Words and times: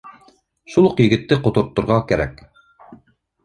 —Шул 0.75 0.87
уҡ 0.89 1.03
егетте 1.05 1.39
ҡоторторға 1.45 2.01
кәрәк 2.13 2.45